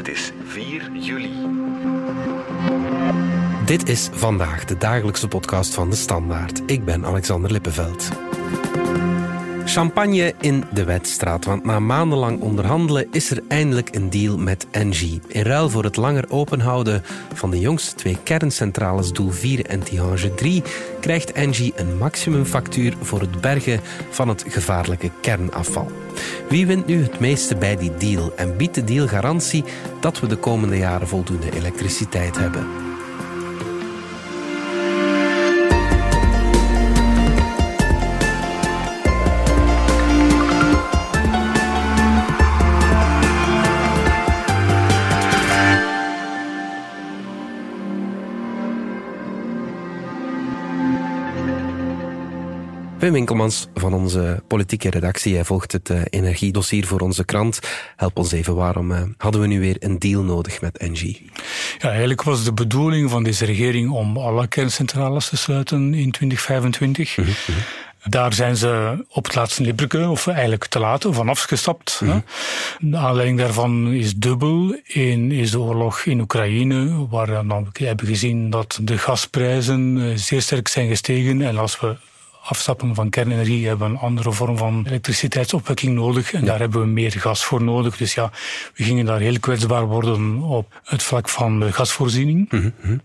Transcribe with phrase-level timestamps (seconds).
[0.00, 1.30] Het is 4 juli.
[3.64, 6.62] Dit is vandaag de dagelijkse podcast van de Standaard.
[6.66, 8.10] Ik ben Alexander Lippenveld.
[9.70, 15.20] Champagne in de Wetstraat, want na maandenlang onderhandelen is er eindelijk een deal met Engie.
[15.26, 17.02] In ruil voor het langer openhouden
[17.34, 20.62] van de jongste twee kerncentrales Doel 4 en Tihange 3
[21.00, 23.80] krijgt Engie een maximumfactuur voor het bergen
[24.10, 25.90] van het gevaarlijke kernafval.
[26.48, 29.64] Wie wint nu het meeste bij die deal en biedt de deal garantie
[30.00, 32.89] dat we de komende jaren voldoende elektriciteit hebben?
[53.00, 55.34] Wim Winkelmans van onze politieke redactie.
[55.34, 57.60] Hij volgt het uh, energiedossier voor onze krant.
[57.96, 61.30] Help ons even, waarom uh, hadden we nu weer een deal nodig met Engie?
[61.78, 67.16] Ja, eigenlijk was de bedoeling van deze regering om alle kerncentrales te sluiten in 2025.
[67.16, 67.54] Mm -hmm.
[68.04, 72.00] Daar zijn ze op het laatste nipperke, of eigenlijk te laat, van afgestapt.
[72.02, 72.24] Mm -hmm.
[72.90, 74.78] De aanleiding daarvan is dubbel.
[74.86, 80.68] Eén is de oorlog in Oekraïne, waar we hebben gezien dat de gasprijzen zeer sterk
[80.68, 81.42] zijn gestegen.
[81.42, 81.96] En als we
[82.50, 86.32] afstappen van kernenergie hebben we een andere vorm van elektriciteitsopwekking nodig.
[86.32, 86.46] En ja.
[86.46, 87.96] daar hebben we meer gas voor nodig.
[87.96, 88.30] Dus ja,
[88.74, 92.50] we gingen daar heel kwetsbaar worden op het vlak van de gasvoorziening.
[92.50, 93.00] Mm -hmm.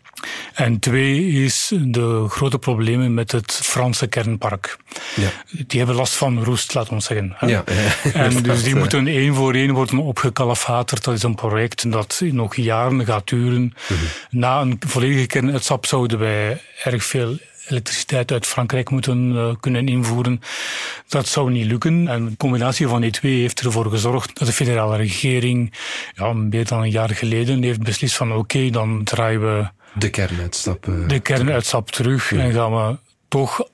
[0.53, 4.77] En twee is de grote problemen met het Franse kernpark.
[5.15, 5.29] Ja.
[5.67, 7.35] Die hebben last van roest, laten we zeggen.
[7.39, 7.63] Ja,
[8.13, 11.03] en dus die moeten één voor één worden opgekalefaterd.
[11.03, 13.61] Dat is een project dat nog jaren gaat duren.
[13.61, 13.97] Mm -hmm.
[14.29, 20.41] Na een volledige kernuitstap zouden wij erg veel elektriciteit uit Frankrijk moeten uh, kunnen invoeren.
[21.07, 22.07] Dat zou niet lukken.
[22.07, 25.73] En de combinatie van die twee heeft ervoor gezorgd dat de federale regering
[26.13, 30.09] ja, meer dan een jaar geleden heeft beslist van oké, okay, dan draaien we de
[30.09, 32.37] kernuitstap, uh, de kernuitstap terug ja.
[32.37, 32.97] en gaan we
[33.27, 33.67] toch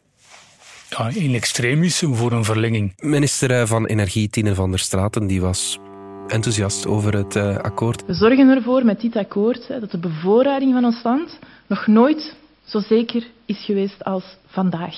[0.90, 2.94] ja, in extremis voor een verlenging.
[2.98, 5.80] Minister van Energie Tine van der Straten die was
[6.28, 8.06] enthousiast over het uh, akkoord.
[8.06, 12.36] We zorgen ervoor met dit akkoord hè, dat de bevoorrading van ons land nog nooit
[12.64, 14.96] zo zeker is geweest als vandaag.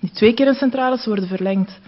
[0.00, 1.78] Die twee kerncentrales worden verlengd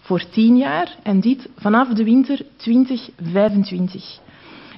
[0.00, 4.20] voor tien jaar en dit vanaf de winter 2025.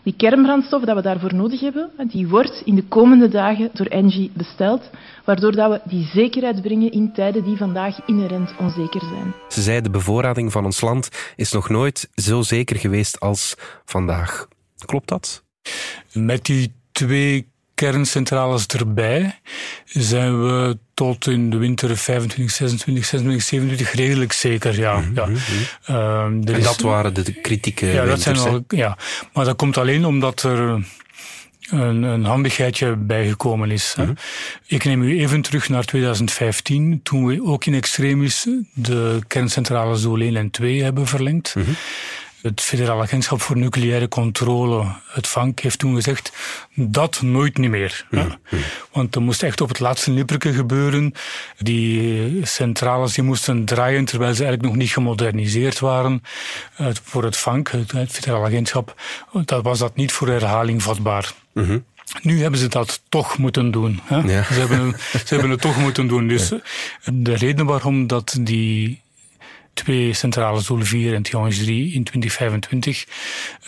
[0.03, 4.31] Die kernbrandstof dat we daarvoor nodig hebben, die wordt in de komende dagen door Engie
[4.35, 4.91] besteld,
[5.25, 9.35] waardoor dat we die zekerheid brengen in tijden die vandaag inherent onzeker zijn.
[9.49, 13.55] Ze zei de bevoorrading van ons land is nog nooit zo zeker geweest als
[13.85, 14.49] vandaag.
[14.87, 15.43] Klopt dat?
[16.13, 17.47] Met die twee
[17.81, 19.39] kerncentrales erbij,
[19.85, 24.79] zijn we tot in de winter 25, 26, 26, 27 redelijk zeker.
[24.79, 25.15] Ja, mm -hmm.
[25.15, 25.29] ja.
[25.95, 28.97] Uh, en is, dat waren de kritieke ja, winters, dat zijn al, ja,
[29.33, 30.85] maar dat komt alleen omdat er
[31.71, 33.95] een, een handigheidje bijgekomen is.
[33.97, 34.17] Mm -hmm.
[34.67, 40.21] Ik neem u even terug naar 2015, toen we ook in extremis de kerncentrales Doel
[40.21, 41.55] 1 en 2 hebben verlengd.
[41.55, 41.77] Mm -hmm.
[42.43, 46.33] Het Federaal Agentschap voor Nucleaire Controle, het VANK, heeft toen gezegd
[46.75, 48.07] dat nooit niet meer.
[48.11, 48.61] Mm -hmm.
[48.93, 51.15] Want er moest echt op het laatste nipperke gebeuren.
[51.59, 56.23] Die centrales die moesten draaien terwijl ze eigenlijk nog niet gemoderniseerd waren.
[57.05, 59.01] voor het VANK, het, Federaal Agentschap,
[59.45, 61.33] dat was dat niet voor herhaling vatbaar.
[61.53, 61.85] Mm -hmm.
[62.23, 64.01] Nu hebben ze dat toch moeten doen.
[64.05, 64.17] Hè?
[64.17, 64.43] Ja.
[64.43, 66.29] Ze, hebben, ze hebben het toch moeten doen.
[66.29, 66.61] Dus ja.
[67.13, 69.01] de reden waarom dat die
[69.73, 73.07] twee centrales Doel 4 en Tihange 3 in 2025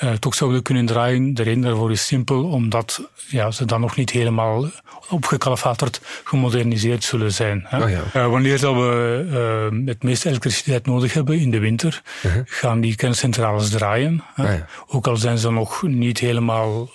[0.04, 1.34] uh, toch zouden kunnen draaien.
[1.34, 4.70] De reden daarvoor is simpel, omdat ja, ze dan nog niet helemaal
[5.08, 7.64] opgekalefaterd, gemoderniseerd zullen zijn.
[7.68, 7.82] Hè.
[7.82, 8.02] Oh ja.
[8.16, 12.32] uh, wanneer dat we uh, het meeste elektriciteit nodig hebben in de winter, -huh.
[12.44, 14.24] gaan die kerncentrales draaien.
[14.36, 14.66] Oh ja.
[14.86, 16.90] Ook al zijn ze nog niet helemaal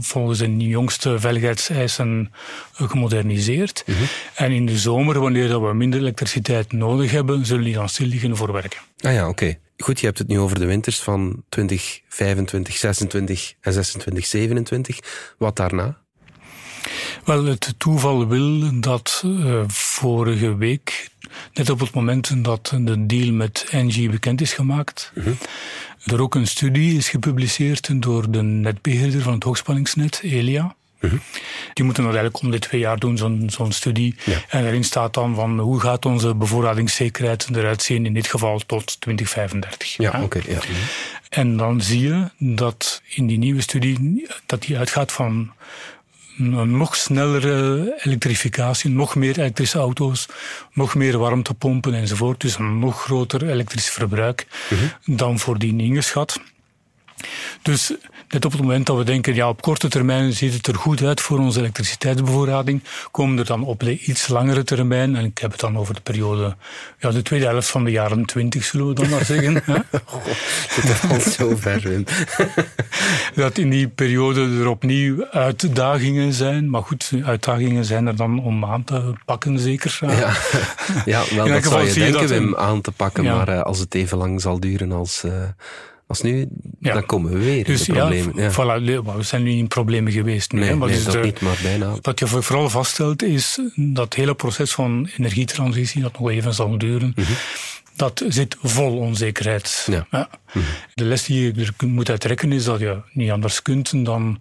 [0.00, 2.32] volgens de jongste veiligheidseisen
[2.72, 3.82] gemoderniseerd.
[3.86, 3.94] -hmm.
[4.34, 8.36] En in de zomer, wanneer we minder elektriciteit nodig hebben, zullen die dan stil liggen
[8.36, 8.80] voor werken.
[9.00, 9.30] Ah ja, oké.
[9.30, 9.60] Okay.
[9.78, 14.98] Goed, je hebt het nu over de winters van 2025, 26 en 26, 27.
[15.38, 15.98] Wat daarna?
[17.24, 21.08] Wel, het toeval wil dat uh, vorige week,
[21.52, 25.36] net op het moment dat de deal met Engie bekend is gemaakt, -hmm.
[26.04, 30.74] er ook een studie is gepubliceerd door de netbeheerder van het hoogspanningsnet, Elia.
[30.98, 31.20] -hmm.
[31.72, 34.14] Die moeten dat eigenlijk om de twee jaar doen, zo'n studie.
[34.24, 34.42] Ja.
[34.48, 39.00] En daarin staat dan van hoe gaat onze bevoorradingszekerheid eruit zien, in dit geval tot
[39.00, 39.96] 2035.
[39.96, 40.24] Ja, oké.
[40.24, 40.60] Okay, ja.
[41.28, 45.52] En dan zie je dat in die nieuwe studie, dat die uitgaat van
[46.36, 50.26] een nog snellere elektrificatie, nog meer elektrische auto's,
[50.72, 52.40] nog meer warmtepompen enzovoort.
[52.40, 55.16] Dus een nog groter elektrisch verbruik mm -hmm.
[55.16, 56.40] dan voordien ingeschat.
[57.62, 57.92] Dus
[58.36, 61.02] net op het moment dat we denken, ja, op korte termijn ziet het er goed
[61.02, 65.50] uit voor onze elektriciteitsbevoorrading, komen er dan op de iets langere termijn, en ik heb
[65.50, 66.56] het dan over de periode,
[66.98, 69.62] ja, de tweede helft van de jaren twintig, zullen we dan maar zeggen.
[70.04, 70.24] Goh,
[70.68, 72.06] het al zo ver in.
[73.34, 78.64] dat in die periode er opnieuw uitdagingen zijn, maar goed, uitdagingen zijn er dan om
[78.64, 79.98] aan te pakken, zeker.
[80.00, 80.36] Ja,
[81.04, 84.18] ja wel, dat zou je denken, Wim, aan te pakken, maar uh, als het even
[84.18, 85.22] lang zal duren als...
[85.24, 85.32] Uh,
[86.06, 86.46] als nu,
[86.78, 88.42] dan komen we weer dus in de problemen.
[88.42, 90.52] Ja, Voilà, we zijn nu in problemen geweest.
[90.52, 91.94] Nu, nee, nee dus dat niet, maar bijna.
[92.02, 97.12] Wat je vooral vaststelt is dat hele proces van energietransitie, dat nog even zal duren,
[97.16, 97.36] mm -hmm.
[97.96, 99.86] dat zit vol onzekerheid.
[99.90, 100.06] Ja.
[100.10, 100.28] ja.
[100.52, 100.62] Mm -hmm.
[100.94, 104.40] De les die je er moet uittrekken is dat je niet anders kunt dan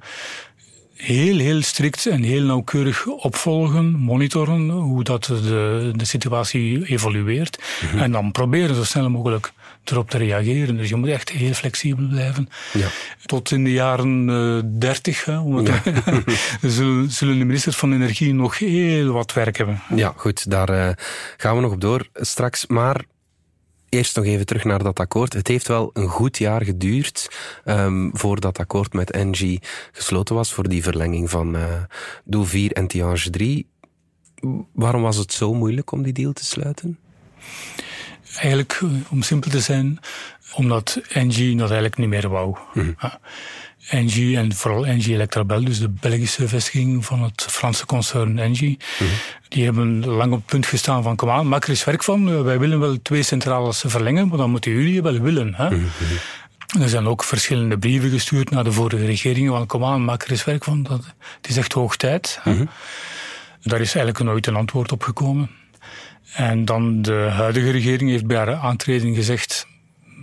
[0.96, 7.58] heel, heel strikt en heel nauwkeurig opvolgen, monitoren hoe dat de, de situatie evolueert.
[7.58, 8.00] Mm -hmm.
[8.00, 9.54] En dan proberen zo snel mogelijk
[9.92, 10.78] erop te reageren.
[10.78, 12.50] Dus je moet echt heel flexibel blijven.
[12.74, 12.88] Ja.
[13.26, 15.82] Tot in de jaren uh, 30 hè, om ja.
[16.62, 19.82] zullen, zullen de ministers van Energie nog heel wat werk hebben.
[19.96, 20.90] Ja, goed, daar uh,
[21.38, 22.68] gaan we nog op door straks.
[22.68, 23.06] Maar
[23.90, 25.34] eerst nog even terug naar dat akkoord.
[25.34, 27.30] Het heeft wel een goed jaar geduurd
[27.66, 29.62] um, voor dat akkoord met Engie
[29.92, 31.64] gesloten was, voor die verlenging van uh,
[32.24, 33.68] Doel 4 en Tiange 3.
[34.74, 37.00] Waarom was het zo moeilijk om die deal te sluiten?
[38.36, 40.00] Eigenlijk, om simpel te zijn,
[40.54, 42.58] omdat Engie dat eigenlijk niet meer wou.
[42.74, 43.12] Mm -hmm.
[43.90, 49.08] Engie en vooral Engie Electrabel, dus de Belgische vestiging van het Franse concern Engie, mm
[49.08, 49.16] -hmm.
[49.48, 52.44] die hebben lang op het punt gestaan van kom aan, maak er eens werk van.
[52.44, 55.54] Wij willen wel twee centrales verlengen, maar dan moeten jullie wel willen.
[55.56, 55.70] Hè?
[55.70, 56.18] Mm -hmm.
[56.82, 60.32] Er zijn ook verschillende brieven gestuurd naar de vorige regeringen van kom aan, maak er
[60.32, 60.84] eens werk van.
[60.84, 62.40] Dat, het is echt hoog tijd.
[63.62, 65.50] Daar is eigenlijk nooit een antwoord op gekomen.
[66.34, 69.68] En dan de huidige regering heeft bij haar aantreding gezegd,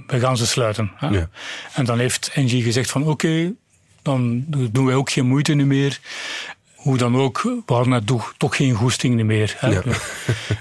[0.07, 0.93] we gaan ze sluiten.
[0.95, 1.09] Hè?
[1.09, 1.29] Ja.
[1.75, 3.55] En dan heeft Engie gezegd van oké, okay,
[4.03, 6.01] dan doen wij ook geen moeite meer.
[6.75, 9.55] Hoe dan ook, we hadden toch, toch geen goesting meer.
[9.59, 9.69] Hè?
[9.69, 9.83] Ja.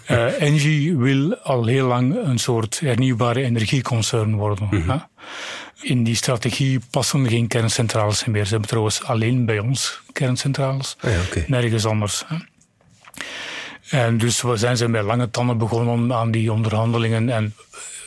[0.09, 4.67] uh, Engie wil al heel lang een soort hernieuwbare energieconcern worden.
[4.71, 4.89] Mm -hmm.
[4.89, 4.97] hè?
[5.81, 8.43] In die strategie passen geen kerncentrales meer.
[8.43, 11.45] Ze hebben trouwens alleen bij ons kerncentrales, ah ja, okay.
[11.47, 12.23] nergens anders.
[12.27, 12.35] Hè?
[13.91, 17.55] En dus we zijn ze met lange tanden begonnen aan die onderhandelingen en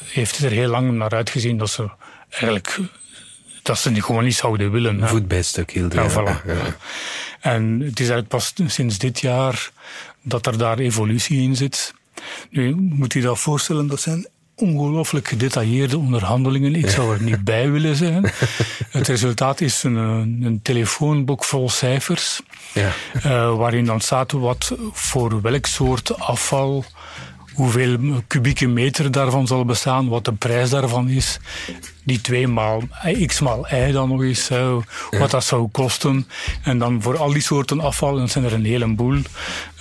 [0.05, 1.89] heeft het er heel lang naar uitgezien dat ze
[2.31, 2.79] eigenlijk
[3.63, 5.09] dat ze gewoon niet zouden willen.
[5.09, 6.03] Voet bij stuk hielden.
[6.03, 6.47] Ja, voilà.
[6.47, 6.77] ja.
[7.41, 9.71] En het is eigenlijk pas sinds dit jaar
[10.23, 11.95] dat er daar evolutie in zit.
[12.51, 16.75] Nu moet je dat voorstellen, dat zijn ongelooflijk gedetailleerde onderhandelingen.
[16.75, 18.33] Ik zou er niet bij willen zijn.
[18.91, 22.41] Het resultaat is een, een telefoonboek vol cijfers.
[22.73, 22.93] Ja.
[23.17, 26.85] Uh, waarin dan staat wat voor welk soort afval,
[27.55, 31.39] hoeveel kubieke meter daarvan zal bestaan, wat de prijs daarvan is.
[32.05, 32.83] Die twee maal,
[33.27, 34.81] x maal y dan nog eens, ja.
[35.11, 36.27] wat dat zou kosten.
[36.63, 39.19] En dan voor al die soorten afval, en zijn er een heleboel,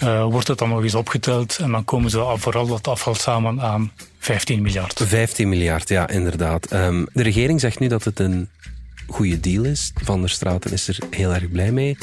[0.04, 1.58] uh, wordt het dan nog eens opgeteld.
[1.58, 5.02] En dan komen ze voor al dat afval samen aan 15 miljard.
[5.06, 6.74] 15 miljard, ja, inderdaad.
[6.74, 8.50] Um, de regering zegt nu dat het een
[9.08, 9.92] goede deal is.
[10.04, 11.98] Van der Straten is er heel erg blij mee.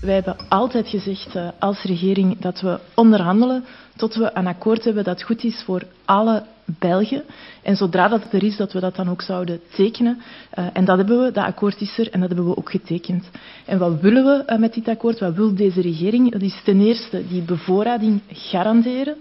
[0.00, 3.64] Wij hebben altijd gezegd als regering dat we onderhandelen
[4.00, 7.24] tot we een akkoord hebben dat goed is voor alle Belgen.
[7.62, 10.20] En zodra dat er is, dat we dat dan ook zouden tekenen.
[10.58, 13.30] Uh, en dat hebben we, dat akkoord is er en dat hebben we ook getekend.
[13.66, 15.18] En wat willen we uh, met dit akkoord?
[15.18, 16.32] Wat wil deze regering?
[16.32, 19.16] Dat is ten eerste die bevoorrading garanderen.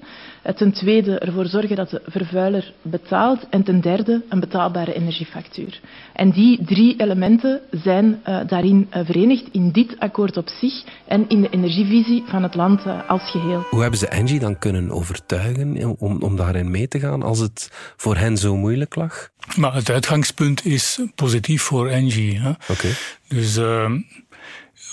[0.46, 3.48] Uh, ten tweede ervoor zorgen dat de vervuiler betaalt.
[3.50, 5.80] En ten derde een betaalbare energiefactuur.
[6.14, 11.50] En die drie elementen zijn daarin verenigd in dit akkoord op zich en in de
[11.50, 13.66] energievisie van het land als geheel.
[13.70, 17.70] Hoe hebben ze Engie dan kunnen overtuigen om, om daarin mee te gaan als het
[17.98, 19.30] voor hen zo moeilijk lag?
[19.56, 22.40] Maar het uitgangspunt is positief voor Engie.
[22.40, 22.56] Oké.
[22.68, 22.94] Okay.
[23.28, 23.92] Dus uh,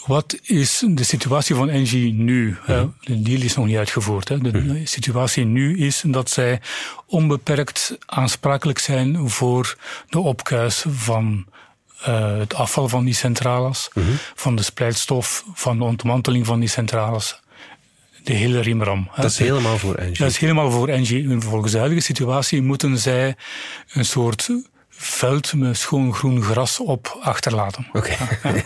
[0.07, 2.57] wat is de situatie van Engie nu?
[2.67, 2.95] Mm-hmm.
[3.01, 4.29] De deal is nog niet uitgevoerd.
[4.29, 4.39] Hè?
[4.39, 4.87] De mm-hmm.
[4.87, 6.61] situatie nu is dat zij
[7.07, 9.77] onbeperkt aansprakelijk zijn voor
[10.09, 11.47] de opkuis van
[12.09, 14.15] uh, het afval van die centrales, mm-hmm.
[14.35, 17.41] van de splijtstof, van de ontmanteling van die centrales
[18.27, 19.11] de hele rimram.
[19.17, 20.19] Dat is helemaal voor Engie?
[20.19, 21.41] Dat is helemaal voor Engie.
[21.41, 23.37] Volgens de huidige situatie moeten zij
[23.93, 24.51] een soort
[24.91, 27.87] veld met schoon groen gras op achterlaten.
[27.93, 28.17] Oké.
[28.43, 28.65] Okay.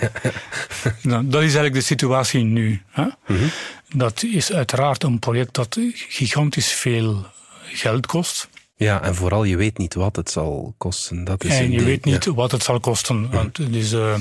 [1.03, 2.83] nou, dat is eigenlijk de situatie nu.
[2.91, 3.03] Hè?
[3.03, 3.51] Mm -hmm.
[3.95, 7.27] Dat is uiteraard een project dat gigantisch veel
[7.73, 8.49] geld kost.
[8.81, 11.25] Ja, en vooral je weet niet wat het zal kosten.
[11.25, 12.35] Dat is en je weet niet ja.
[12.35, 13.31] wat het zal kosten.
[13.31, 14.15] Want dus, uh,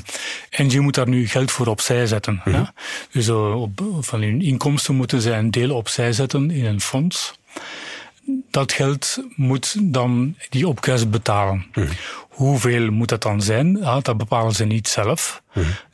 [0.50, 2.42] en je moet daar nu geld voor opzij zetten.
[2.46, 2.70] Mm -hmm.
[3.12, 7.34] Dus uh, op, van hun inkomsten moeten zij een deel opzij zetten in een fonds.
[8.52, 11.66] dat geld moet dan die opkuis betalen.
[12.30, 13.78] Hoeveel moet dat dan zijn?
[13.78, 15.42] Ja, dat bepalen ze niet zelf.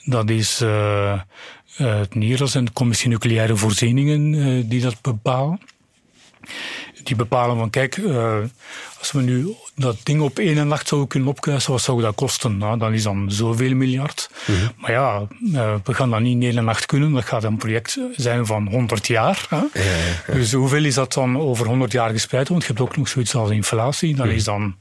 [0.03, 1.19] Dat is uh,
[1.75, 5.59] het NIRAS en de Commissie Nucleaire Voorzieningen die dat bepalen.
[7.03, 8.37] Die bepalen van, kijk, uh,
[8.99, 12.57] als we nu dat ding op één nacht zouden kunnen opkuisen, wat zou dat kosten?
[12.57, 14.29] Nou, dan is dan zoveel miljard.
[14.45, 15.27] Mm Maar ja,
[15.83, 17.11] we gaan dat niet in één nacht kunnen.
[17.11, 19.45] Dat gaat een project zijn van 100 jaar.
[19.49, 19.55] Hè?
[19.55, 19.69] Ja,
[20.27, 22.49] ja, dus hoeveel is dat dan over 100 jaar gespreid?
[22.49, 24.15] Want je hebt ook nog zoiets als inflatie.
[24.15, 24.75] Dan mm is dan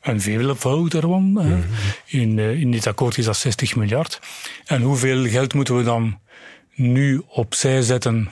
[0.00, 1.22] een veelvoud ervan.
[1.22, 1.64] Mm
[2.06, 4.20] in, in dit akkoord is dat 60 miljard.
[4.64, 6.18] En hoeveel geld moeten we dan
[6.74, 8.30] nu opzij zetten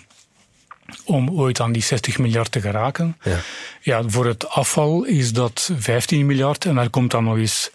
[1.05, 3.17] om ooit aan die 60 miljard te geraken.
[3.23, 3.39] Ja.
[3.81, 7.71] ja, voor het afval is dat 15 miljard en daar komt dan nog eens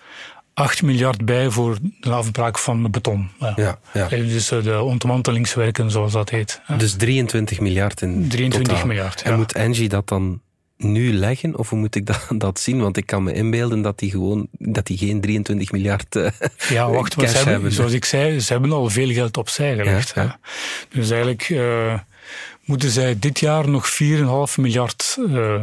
[0.54, 3.30] 8 miljard bij voor de afbraak van de beton.
[3.40, 3.54] Ja.
[3.56, 4.08] Ja, ja.
[4.08, 6.62] Dus de ontmantelingswerken, zoals dat heet.
[6.78, 8.88] Dus 23 miljard in 23 totaal.
[8.88, 10.42] miljard, En moet Engie dat dan
[10.78, 11.58] nu leggen?
[11.58, 12.82] Of hoe moet ik dat, dat zien?
[12.82, 16.28] Want ik kan me inbeelden dat die gewoon dat die geen 23 miljard uh,
[16.70, 17.72] Ja, wacht, cash ze hebben, hebben.
[17.72, 20.14] zoals ik zei, ze hebben al veel geld opzij gelegd.
[20.90, 21.94] Dus eigenlijk uh,
[22.70, 25.62] moeten zij dit jaar nog 4,5 miljard uh,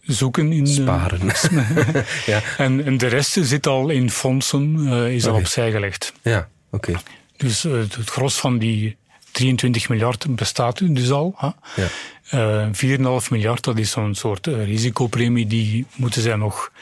[0.00, 0.52] zoeken.
[0.52, 1.20] In, Sparen.
[2.26, 2.42] ja.
[2.56, 6.12] en, en de rest zit al in fondsen, is al opzij gelegd.
[6.22, 6.92] Ja, oké.
[7.36, 8.96] Dus het gros van die
[9.30, 11.34] 23 miljard bestaat dus al.
[11.36, 11.48] Hè?
[11.82, 12.68] Ja.
[12.70, 16.72] Uh, 4,5 miljard, dat is zo'n soort risicopremie, die moeten zij nog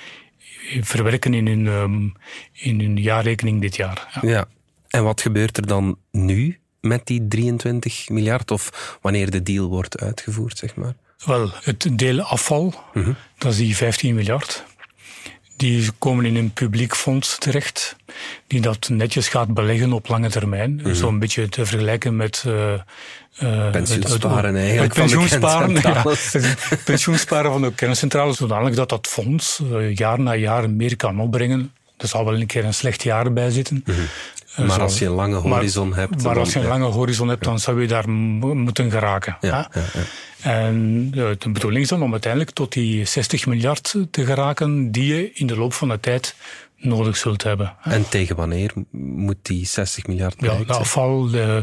[0.80, 2.14] verwerken in hun, um,
[2.52, 4.18] in hun jaarrekening dit jaar.
[4.20, 4.28] Ja.
[4.28, 4.48] ja.
[4.88, 10.00] En wat gebeurt er dan nu met die 23 miljard, of wanneer de deal wordt
[10.00, 10.94] uitgevoerd, zeg maar?
[11.25, 13.16] Wel, het deel afval, -hmm.
[13.38, 14.64] dat is die 15 miljard.
[15.56, 17.97] Die komen in een publiek fonds terecht,
[18.47, 20.70] die dat netjes gaat beleggen op lange termijn.
[20.70, 20.94] Mm -hmm.
[20.94, 22.44] Zo'n beetje te vergelijken met.
[22.47, 22.73] Uh,
[23.42, 24.94] uh, pensioensparen het, eigenlijk.
[24.94, 26.02] Het pensioensparen, ja,
[26.68, 31.20] het pensioensparen van de kerncentrale, zodanig dat dat fonds uh, jaar na jaar meer kan
[31.20, 31.73] opbrengen.
[31.97, 33.82] Er zal wel een keer een slecht jaar bij zitten.
[33.85, 34.06] Mm -hmm.
[34.66, 36.22] Maar als je een lange horizon maar, hebt.
[36.22, 39.36] Maar dan, als je een lange horizon hebt, dan zou je daar moeten geraken.
[39.40, 40.02] Ja, ja, ja.
[40.40, 45.32] En de bedoeling is dan om uiteindelijk tot die 60 miljard te geraken die je
[45.32, 46.34] in de loop van de tijd
[46.76, 47.76] nodig zult hebben.
[47.82, 51.62] En tegen wanneer moet die 60 miljard Ja, de afval, de,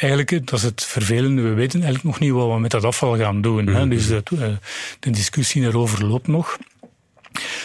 [0.00, 3.16] eigenlijk, dat is het vervelende, we weten eigenlijk nog niet wat we met dat afval
[3.16, 3.62] gaan doen.
[3.62, 3.76] Mm -hmm.
[3.76, 3.88] hè.
[3.88, 4.22] Dus de,
[5.00, 6.58] de discussie erover loopt nog.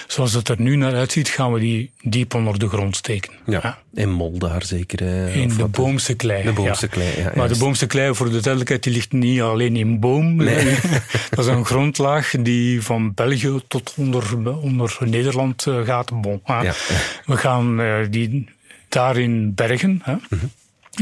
[0.07, 3.31] Zoals het er nu naar uitziet, gaan we die diep onder de grond steken.
[3.45, 3.77] Ja, ja.
[4.01, 5.01] in Mol daar zeker.
[5.01, 6.43] Eh, in de boomse klei.
[6.43, 7.31] De boomse klei, ja.
[7.35, 10.35] maar de boomse klei, voor de duidelijkheid, die ligt niet alleen in boom.
[10.35, 10.75] Nee.
[11.29, 16.21] dat is een grondlaag die van België tot onder, onder Nederland gaat.
[16.21, 16.73] Bon, ja.
[17.25, 18.49] We gaan uh, die
[18.89, 20.23] daarin bergen, hè, Mhm.
[20.29, 20.51] mm -hmm.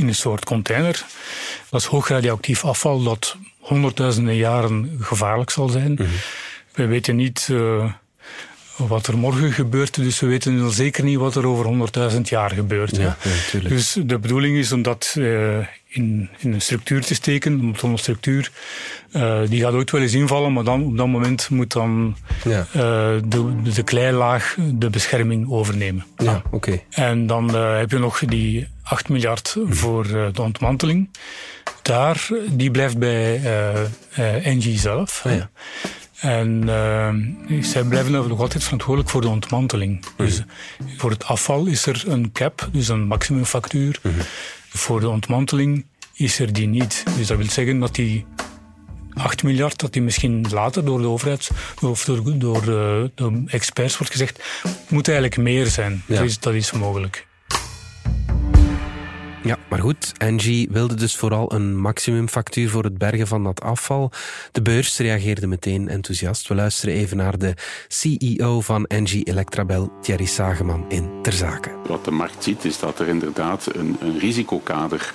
[0.01, 1.06] in een soort container.
[1.70, 5.92] Dat is hoog radioactief afval dat honderdduizenden jaren gevaarlijk zal zijn.
[5.92, 6.01] Mhm.
[6.01, 6.18] Mm -hmm.
[6.74, 7.48] We weten niet...
[7.51, 7.92] Uh,
[8.75, 9.96] wat er morgen gebeurt.
[9.96, 12.96] Dus we weten zeker niet wat er over 100.000 jaar gebeurt.
[12.96, 13.18] Ja,
[13.51, 17.72] ja, dus de bedoeling is om dat uh, in, in, een structuur te steken, een
[17.72, 18.51] betonnen structuur.
[19.12, 22.60] Uh, die gaat ooit wel eens invallen, maar dan, op dat moment moet dan ja.
[22.60, 22.74] uh,
[23.25, 26.06] de, de kleilaag de bescherming overnemen.
[26.18, 26.56] Ja, oké.
[26.56, 26.86] Okay.
[26.90, 31.10] En dan heb je nog die 8 miljard voor de ontmanteling.
[31.82, 33.42] Daar, die blijft bij
[34.44, 35.24] Engie zelf.
[35.25, 35.50] Oh, ja.
[36.22, 40.00] En uh, zij blijven nog altijd verantwoordelijk voor de ontmanteling.
[40.00, 40.25] Mhm.
[40.25, 40.42] Dus
[40.98, 44.00] voor het afval is er een cap, dus een maximumfactuur.
[44.01, 44.13] Mhm.
[44.70, 47.04] Voor de ontmanteling is er die niet.
[47.18, 48.25] Dus dat wil zeggen dat die
[49.13, 51.50] 8 miljard, dat die misschien later door de overheid
[51.82, 54.44] of door, door de, de experts wordt gezegd,
[54.88, 56.04] moet eigenlijk meer zijn.
[56.06, 56.22] Ja.
[56.22, 57.28] Is, dat is mogelijk.
[59.44, 64.12] Ja, maar goed, Engie wilde dus vooral een maximumfactuur voor het bergen van dat afval.
[64.52, 66.48] De beurs reageerde meteen enthousiast.
[66.48, 67.54] We luisteren even naar de
[67.88, 71.70] CEO van Engie Electrabel, Thierry Sageman, in Ter Zake.
[71.88, 75.14] Wat de markt ziet is dat er inderdaad een, een risicokader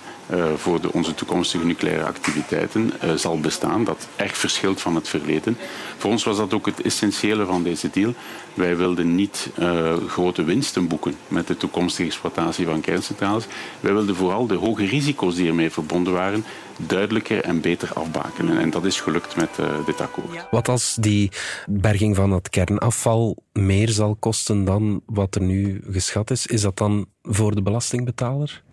[0.57, 5.57] voor de, onze toekomstige nucleaire activiteiten uh, zal bestaan, dat erg verschilt van het verleden.
[5.97, 8.15] Voor ons was dat ook het essentiële van deze deal.
[8.55, 13.47] Wij wilden niet uh, grote winsten boeken met de toekomstige exploitatie van kerncentrales.
[13.81, 16.45] Wij wilden vooral de hoge risico's die ermee verbonden waren
[16.87, 18.59] duidelijker en beter afbakenen.
[18.59, 19.51] En dat is gelukt met
[19.87, 20.47] dit akkoord.
[20.51, 21.31] Wat als die
[21.67, 26.47] berging van het kernafval meer zal kosten dan wat er nu geschat is?
[26.47, 28.65] Is dat dan voor de belastingbetaler?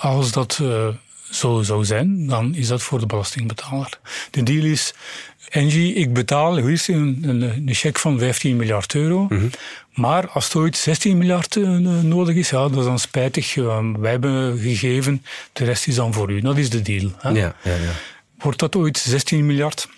[0.00, 0.88] Als dat uh,
[1.30, 3.98] zo zou zijn, dan is dat voor de belastingbetaler.
[4.30, 4.94] De deal is,
[5.48, 9.22] Engie, ik betaal hoe is een, een, een cheque van 15 miljard euro.
[9.22, 9.34] Mhm.
[9.34, 9.50] Mm -hmm.
[9.94, 11.68] Maar als het ooit 16 miljard uh,
[12.02, 13.56] nodig is, ja, dat is dan spijtig.
[13.56, 16.40] Uh, wij hebben gegeven, de rest is dan voor u.
[16.40, 17.10] Dat is de deal.
[17.18, 17.28] Hè?
[17.28, 17.92] Ja, ja, ja.
[18.38, 19.88] Wordt dat ooit 16 miljard?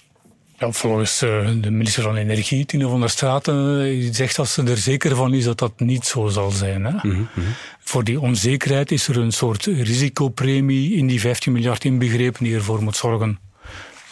[0.63, 4.63] Ja, volgens uh, de minister van Energie, Tine van der Straten, uh, zegt dat ze
[4.63, 6.85] er zeker van is dat dat niet zo zal zijn.
[6.85, 6.91] Hè?
[6.91, 7.45] Mm -hmm.
[7.79, 12.83] Voor die onzekerheid is er een soort risicopremie in die 15 miljard inbegrepen die ervoor
[12.83, 13.39] moet zorgen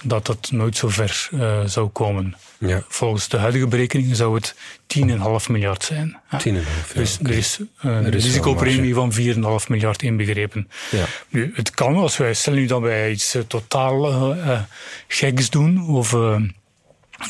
[0.02, 2.34] dat dat nooit zo ver uh, zou komen.
[2.58, 2.84] Ja.
[2.88, 4.54] Volgens de huidige berekeningen zou het
[4.98, 5.06] 10,5
[5.48, 6.20] miljard zijn.
[6.48, 6.50] 10,5,
[6.94, 9.20] Dus er is een er is risicopremie van 4,5
[9.68, 10.68] miljard inbegrepen.
[10.90, 11.04] Ja.
[11.28, 14.60] Nu, het kan, als wij stellen nu dat wij iets uh, totaal uh,
[15.08, 16.16] geks doen, of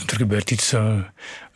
[0.06, 0.74] er gebeurt iets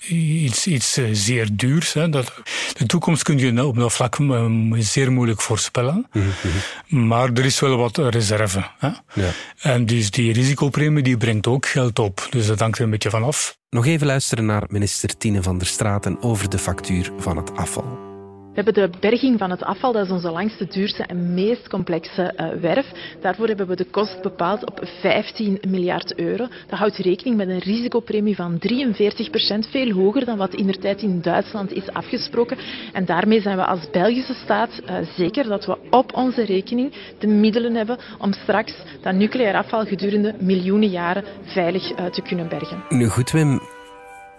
[0.08, 1.92] iets, iets eh, zeer duurs.
[1.92, 2.08] Hè.
[2.08, 2.32] Dat,
[2.72, 4.46] de toekomst kun je op dat vlak eh,
[4.78, 6.06] zeer moeilijk voorspellen.
[6.12, 7.06] Mhm.
[7.06, 8.70] Maar er is wel wat reserve.
[8.78, 8.88] Hè.
[9.12, 9.30] Ja.
[9.60, 12.26] En dus die risicopremie die brengt ook geld op.
[12.30, 13.58] Dus dat hangt er een beetje van af.
[13.70, 18.13] Nog even luisteren naar minister Tine van der Straten over de factuur van het afval.
[18.54, 22.34] We hebben de berging van het afval, dat is onze langste, duurste en meest complexe
[22.36, 23.16] uh, werf.
[23.20, 26.46] Daarvoor hebben we de kost bepaald op 15 miljard euro.
[26.66, 30.78] Dat houdt rekening met een risicopremie van 43 procent, veel hoger dan wat in de
[30.78, 32.56] tijd in Duitsland is afgesproken.
[32.92, 37.26] En daarmee zijn we als Belgische staat uh, zeker dat we op onze rekening de
[37.26, 42.84] middelen hebben om straks dat nucleair afval gedurende miljoenen jaren veilig uh, te kunnen bergen.
[42.88, 43.60] Nu goed, Wim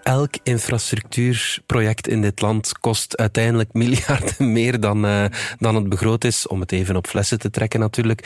[0.05, 5.25] elk infrastructuurproject in dit land kost uiteindelijk miljarden meer dan, uh,
[5.59, 8.21] dan het begroot is, om het even op flessen te trekken natuurlijk.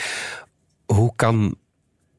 [0.85, 1.55] Hoe kan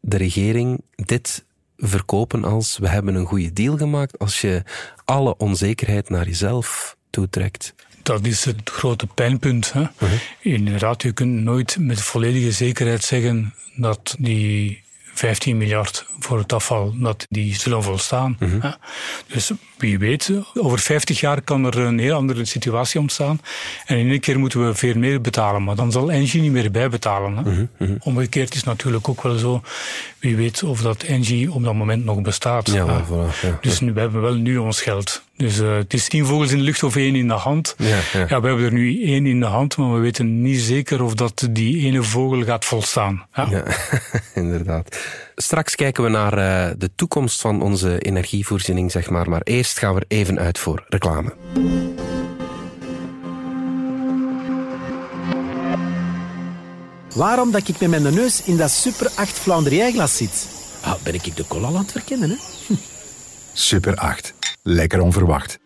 [0.00, 1.44] de regering dit
[1.76, 4.62] verkopen als we hebben een goede deal gemaakt, als je
[5.04, 7.74] alle onzekerheid naar jezelf toetrekt?
[8.02, 9.72] Dat is het grote pijnpunt.
[9.72, 9.80] Hè?
[9.80, 10.12] Uh -huh.
[10.40, 14.82] Inderdaad, je kunt nooit met volledige zekerheid zeggen dat die
[15.14, 18.36] 15 miljard voor het afval, dat die zullen volstaan.
[18.38, 18.74] Mm
[19.26, 23.40] Dus wie weet, over 50 jaar kan er een heel andere situatie ontstaan.
[23.86, 25.64] En in één keer moeten we veel meer betalen.
[25.64, 27.36] Maar dan zal Engie niet meer bijbetalen.
[27.36, 27.42] Hè?
[27.42, 27.96] Mm -hmm.
[28.00, 29.62] Omgekeerd is natuurlijk ook wel zo.
[30.18, 32.70] Wie weet of dat Engie op dat moment nog bestaat.
[32.70, 33.58] Ja, voilà, ja.
[33.60, 35.22] Dus nu, we hebben wel nu ons geld.
[35.40, 37.74] Dus uh, het is tien vogels in de lucht of één in de hand.
[37.78, 38.26] Ja, ja.
[38.28, 41.14] ja, we hebben er nu één in de hand, maar we weten niet zeker of
[41.14, 43.26] dat die ene vogel gaat volstaan.
[43.32, 43.64] Ja, ja
[44.42, 44.98] inderdaad.
[45.36, 49.28] Straks kijken we naar uh, de toekomst van onze energievoorziening, zeg maar.
[49.28, 51.34] Maar eerst gaan we er even uit voor reclame.
[57.14, 60.46] Waarom dat ik met mijn neus in dat Super 8 Flandrië glas zit?
[60.80, 62.36] Ah, ben ik de cola aan het verkennen, hè?
[63.52, 64.34] Super 8.
[64.62, 65.58] Lekker onverwacht.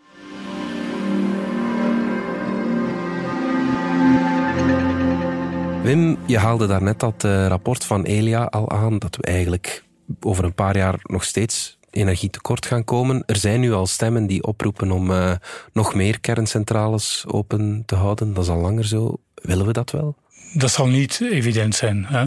[5.82, 9.84] Wim, je haalde daarnet dat uh, rapport van Elia al aan, dat we eigenlijk
[10.20, 13.22] over een paar jaar nog steeds energietekort gaan komen.
[13.26, 15.32] Er zijn nu al stemmen die oproepen om uh,
[15.72, 18.34] nog meer kerncentrales open te houden.
[18.34, 19.16] Dat is al langer zo.
[19.34, 20.16] Willen we dat wel?
[20.54, 22.06] Dat zal niet evident zijn.
[22.08, 22.26] Hè.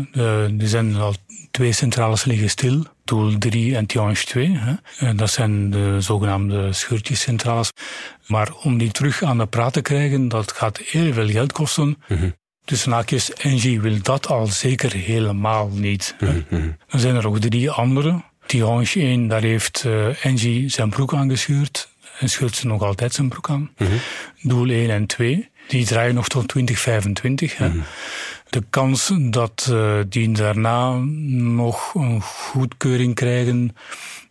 [0.59, 1.15] er zijn al
[1.51, 2.85] twee centrales liggen stil.
[3.03, 4.57] Doel 3 en Tihange 2.
[4.57, 5.15] Hè.
[5.15, 7.71] Dat zijn de zogenaamde scheurtjescentrales.
[8.27, 11.97] Maar om die terug aan de praat te krijgen, dat gaat heel veel geld kosten.
[12.07, 12.35] Mm -hmm.
[12.65, 16.15] Dus Engie wil dat al zeker helemaal niet.
[16.19, 16.77] Mm -hmm.
[16.87, 18.23] Dan zijn er nog drie andere.
[18.45, 21.89] Tihange 1, daar heeft uh, Engie zijn broek aangeschuurd.
[22.19, 23.71] En scheurt ze nog altijd zijn broek aan.
[23.77, 23.99] Mm -hmm.
[24.41, 27.57] Doel 1 en 2, die draaien nog tot 2025.
[27.57, 27.71] Hè.
[28.49, 30.95] De kans dat uh, die daarna
[31.39, 33.75] nog een goedkeuring krijgen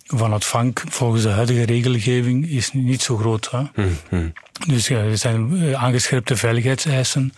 [0.06, 3.50] van het vank volgens de huidige regelgeving is niet zo groot.
[3.50, 3.58] Hè?
[3.58, 4.32] Mm -hmm.
[4.66, 7.32] Dus ja, er zijn aangescherpte veiligheidseisen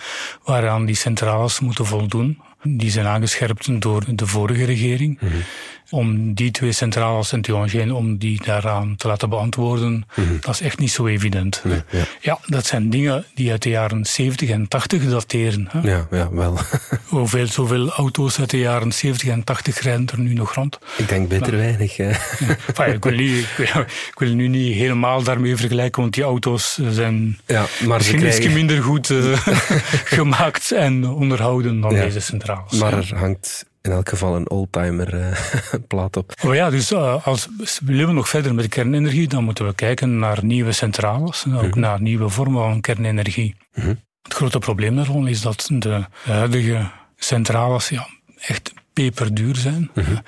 [0.44, 2.38] waaraan die centrales moeten voldoen.
[2.62, 5.18] Die zijn aangescherpt door de vorige regering.
[5.20, 5.42] Mm -hmm
[5.90, 10.38] om die twee centrales en Tiongien, om die daaraan te laten beantwoorden, mm -hmm.
[10.40, 11.60] dat is echt niet zo evident.
[11.64, 12.04] Nee, ja.
[12.20, 12.38] ja.
[12.46, 15.68] dat zijn dingen die uit de jaren 70 en 80 dateren.
[15.70, 15.90] Hè?
[15.90, 16.58] Ja, ja, wel.
[17.04, 20.78] Hoeveel, zoveel auto's uit de jaren 70 en 80 rijden er nu nog rond?
[20.96, 21.96] Ik denk beter maar, weinig.
[21.96, 22.06] Ja.
[22.06, 26.24] Enfin, ik, wil niet, ik, wil, ik, wil, nu niet helemaal daarmee vergelijken, want die
[26.24, 28.52] auto's zijn ja, maar misschien krijgen...
[28.52, 29.36] minder goed uh,
[30.18, 32.20] gemaakt en onderhouden dan deze
[32.78, 35.38] Maar er hangt in elk geval een oldtimer uh,
[35.88, 36.32] plaat op.
[36.44, 37.48] Oh ja, dus uh, als
[37.84, 41.62] willen we nog verder met kernenergie, dan moeten we kijken naar nieuwe centrales en ook
[41.62, 41.80] mm -hmm.
[41.80, 43.56] naar nieuwe vormen van kernenergie.
[43.74, 44.00] Mm -hmm.
[44.22, 48.08] Het grote probleem daarvan is dat de huidige centrales ja,
[48.38, 49.90] echt peperduur zijn.
[49.94, 50.22] Mm -hmm.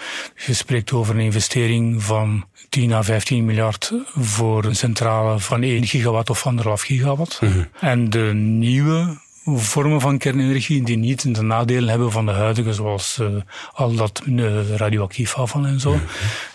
[0.46, 5.86] Je spreekt over een investering van 10 à 15 miljard voor een centrale van 1
[5.86, 7.40] gigawatt of 1,5 gigawatt.
[7.80, 13.18] En de nieuwe vormen van kernenergie die niet de nadelen hebben van de huidige, zoals
[13.20, 13.28] uh,
[13.72, 15.98] al dat uh, radioactief afval en zo.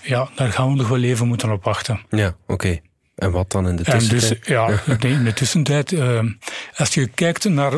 [0.01, 0.29] Ja.
[0.35, 2.01] daar gaan we nog wel even moeten op wachten.
[2.09, 2.53] Ja, oké.
[2.53, 2.81] Okay.
[3.15, 4.45] En wat dan in de En tussentijd?
[4.45, 6.19] dus, ja, in de tussentijd, eh,
[6.75, 7.73] als je kijkt naar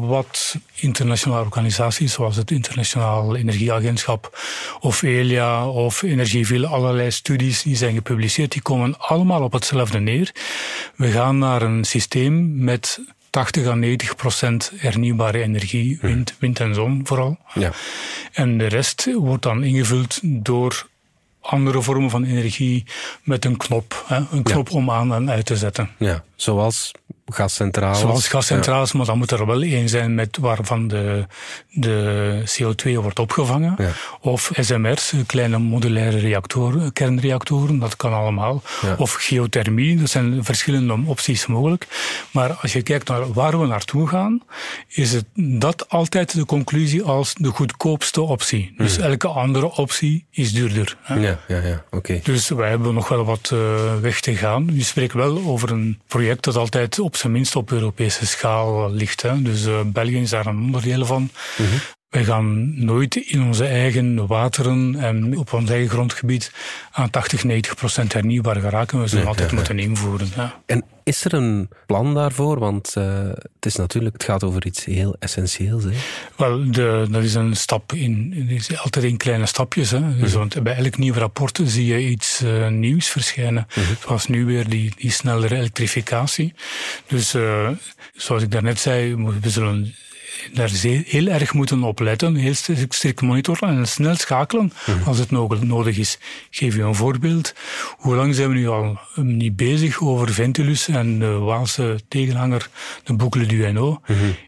[0.00, 4.38] wat internationale organisaties, zoals het Internationaal Energieagentschap
[4.80, 10.34] of ELIA of Energieville, allerlei studies die zijn gepubliceerd, die komen allemaal op hetzelfde neer.
[10.96, 16.74] We gaan naar een systeem met 80 à 90 procent hernieuwbare energie, wind, wind en
[16.74, 17.38] zon vooral.
[17.54, 17.72] Ja.
[18.32, 20.86] En de rest wordt dan ingevuld door
[21.40, 22.84] andere vormen van energie
[23.22, 24.04] met een knop.
[24.06, 24.20] Hè?
[24.30, 25.90] Een knop om aan en uit te zetten.
[25.98, 26.92] ja, zoals
[27.28, 27.98] gascentrales.
[27.98, 31.26] Zoals gascentrales, maar dan moet er wel één zijn met waarvan de,
[31.70, 33.74] de CO2 wordt opgevangen.
[33.78, 33.90] Ja.
[34.20, 38.62] Of SMR's, kleine modulaire reactoren, kernreactoren, dat kan allemaal.
[38.82, 38.94] Ja.
[38.98, 41.86] Of geothermie, er zijn verschillende opties mogelijk.
[42.30, 44.42] Maar als je kijkt naar waar we naartoe gaan,
[44.88, 48.74] is het dat altijd de conclusie als de goedkoopste optie.
[48.76, 50.96] Dus elke andere optie is duurder.
[51.02, 51.14] Hè?
[51.14, 51.84] Ja, ja, ja, ja.
[51.90, 52.20] oké.
[52.22, 53.58] Dus wij hebben nog wel wat eh,
[54.00, 54.68] weg te gaan.
[54.72, 59.22] Je spreekt wel over een project dat altijd op zijn minst op Europese schaal ligt.
[59.22, 59.42] Hè.
[59.42, 61.30] Dus eh, België is daar een onderdeel van.
[62.10, 66.52] Wij gaan nooit in onze eigen wateren en op ons eigen grondgebied
[66.90, 69.00] aan 80, 90 procent hernieuwbaar geraken.
[69.00, 69.60] We zullen Nee, altijd ja, ja.
[69.62, 70.28] moeten invoeren.
[70.36, 70.60] Ja.
[70.66, 72.58] En is er een plan daarvoor?
[72.58, 75.84] Want eh, het is natuurlijk, het gaat over iets heel essentieels.
[75.84, 75.90] Hè?
[76.36, 78.34] Wel, de, dat is een stap in.
[78.48, 79.90] Is altijd in kleine stapjes.
[79.90, 80.16] Hè.
[80.16, 83.66] Dus, want bij elk nieuw rapport zie je iets eh, nieuws verschijnen.
[84.00, 86.54] Zoals nu weer die, die snellere elektrificatie.
[87.06, 87.68] Dus eh,
[88.14, 89.94] zoals ik daarnet zei, we zullen
[90.52, 90.70] daar
[91.04, 92.54] heel erg moeten op letten, heel
[92.88, 94.72] strikt monitoren en snel schakelen
[95.04, 96.18] als het no- nodig is.
[96.50, 97.54] Ik geef u een voorbeeld.
[97.96, 102.68] Hoe lang zijn we nu al eh, niet bezig over Ventilus en de Waalse tegenhanger,
[103.04, 103.98] de Boucle du Hainaut?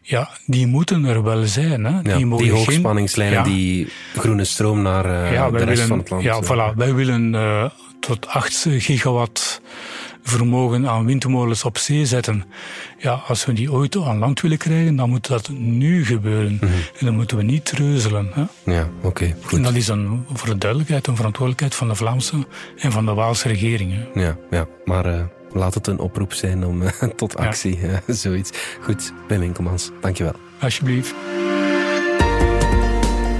[0.01, 1.83] Ja, die moeten er wel zijn.
[1.85, 1.99] Hè.
[2.11, 3.43] Ja, die, mogen geen- hoogspanningslijnen, Ja.
[3.43, 6.23] die groene stroom naar eh, Ja, de rest willen, van het land.
[6.23, 6.43] Ja, eh.
[6.43, 6.75] voilà.
[6.75, 7.65] Wij willen eh,
[7.99, 9.61] tot 8 gigawatt
[10.23, 12.43] vermogen aan windmolens op zee zetten.
[12.97, 16.53] Ja, als we die ooit aan land willen krijgen, dan moet dat nu gebeuren.
[16.53, 16.65] Mhm.
[16.99, 18.29] En dan moeten we niet treuzelen.
[18.33, 18.73] Hè?
[18.73, 19.57] Ja, oké, goed.
[19.57, 23.13] En dat is een, voor de duidelijkheid een verantwoordelijkheid van de Vlaamse en van de
[23.13, 23.93] Waalse regering.
[23.93, 24.21] Hè?
[24.21, 24.67] Ja, ja.
[24.85, 25.21] maar eh,
[25.53, 28.51] laat het een oproep zijn om eh, tot actie, zoiets.
[28.81, 30.35] Goed, Wim Winkelmans, dankjewel.
[30.59, 31.13] Alsjeblieft.